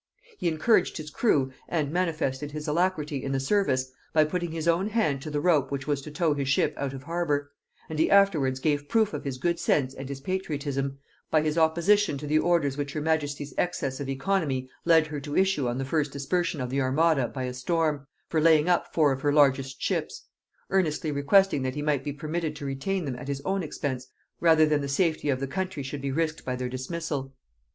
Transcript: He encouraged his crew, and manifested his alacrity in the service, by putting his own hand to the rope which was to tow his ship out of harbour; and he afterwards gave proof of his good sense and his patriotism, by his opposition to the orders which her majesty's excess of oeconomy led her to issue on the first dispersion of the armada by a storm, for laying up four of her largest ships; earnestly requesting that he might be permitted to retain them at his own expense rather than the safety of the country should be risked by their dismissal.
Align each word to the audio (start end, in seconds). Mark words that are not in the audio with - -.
He 0.39 0.47
encouraged 0.47 0.97
his 0.97 1.11
crew, 1.11 1.51
and 1.69 1.91
manifested 1.91 2.49
his 2.51 2.67
alacrity 2.67 3.23
in 3.23 3.33
the 3.33 3.39
service, 3.39 3.91
by 4.13 4.23
putting 4.25 4.49
his 4.51 4.67
own 4.67 4.87
hand 4.87 5.21
to 5.21 5.29
the 5.29 5.39
rope 5.39 5.69
which 5.71 5.85
was 5.85 6.01
to 6.01 6.09
tow 6.09 6.33
his 6.33 6.49
ship 6.49 6.73
out 6.75 6.93
of 6.95 7.03
harbour; 7.03 7.51
and 7.87 7.99
he 7.99 8.09
afterwards 8.09 8.59
gave 8.59 8.89
proof 8.89 9.13
of 9.13 9.23
his 9.25 9.37
good 9.37 9.59
sense 9.59 9.93
and 9.93 10.09
his 10.09 10.19
patriotism, 10.19 10.97
by 11.29 11.43
his 11.43 11.55
opposition 11.55 12.17
to 12.17 12.25
the 12.25 12.39
orders 12.39 12.77
which 12.77 12.93
her 12.93 12.99
majesty's 12.99 13.53
excess 13.59 13.99
of 13.99 14.07
oeconomy 14.07 14.67
led 14.85 15.05
her 15.05 15.19
to 15.19 15.37
issue 15.37 15.67
on 15.67 15.77
the 15.77 15.85
first 15.85 16.11
dispersion 16.11 16.59
of 16.61 16.71
the 16.71 16.81
armada 16.81 17.27
by 17.27 17.43
a 17.43 17.53
storm, 17.53 18.07
for 18.27 18.41
laying 18.41 18.67
up 18.67 18.91
four 18.95 19.11
of 19.11 19.21
her 19.21 19.31
largest 19.31 19.79
ships; 19.79 20.25
earnestly 20.71 21.11
requesting 21.11 21.61
that 21.61 21.75
he 21.75 21.81
might 21.83 22.03
be 22.03 22.11
permitted 22.11 22.55
to 22.55 22.65
retain 22.65 23.05
them 23.05 23.17
at 23.17 23.27
his 23.27 23.43
own 23.45 23.61
expense 23.61 24.07
rather 24.39 24.65
than 24.65 24.81
the 24.81 24.87
safety 24.87 25.29
of 25.29 25.39
the 25.39 25.45
country 25.45 25.83
should 25.83 26.01
be 26.01 26.11
risked 26.11 26.43
by 26.43 26.55
their 26.55 26.69
dismissal. 26.69 27.35